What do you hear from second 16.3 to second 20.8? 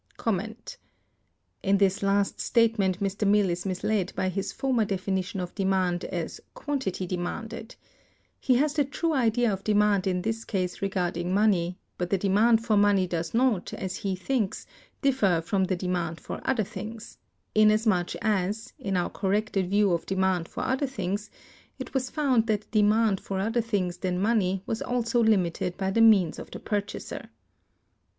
other things, inasmuch as, in our corrected view of demand for